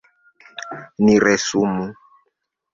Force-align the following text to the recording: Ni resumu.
Ni 1.05 1.19
resumu. 1.25 1.87